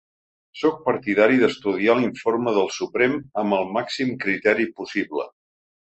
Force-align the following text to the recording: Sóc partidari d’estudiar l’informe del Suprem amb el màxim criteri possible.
Sóc 0.59 0.79
partidari 0.85 1.37
d’estudiar 1.43 1.97
l’informe 1.99 2.55
del 2.57 2.71
Suprem 2.79 3.21
amb 3.43 3.59
el 3.59 3.69
màxim 3.79 4.13
criteri 4.25 4.71
possible. 4.81 5.29